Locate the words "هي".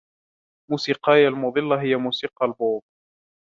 1.81-1.95